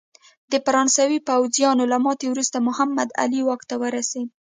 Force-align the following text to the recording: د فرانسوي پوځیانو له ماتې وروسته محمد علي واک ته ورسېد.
د 0.51 0.53
فرانسوي 0.65 1.19
پوځیانو 1.29 1.83
له 1.91 1.97
ماتې 2.05 2.27
وروسته 2.29 2.57
محمد 2.67 3.09
علي 3.21 3.41
واک 3.45 3.61
ته 3.69 3.75
ورسېد. 3.81 4.27